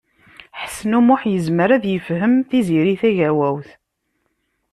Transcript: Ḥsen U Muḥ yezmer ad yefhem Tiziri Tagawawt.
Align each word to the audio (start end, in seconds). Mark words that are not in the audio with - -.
Ḥsen 0.61 0.97
U 0.97 1.01
Muḥ 1.01 1.21
yezmer 1.31 1.69
ad 1.71 1.83
yefhem 1.87 2.35
Tiziri 2.49 2.95
Tagawawt. 3.01 3.69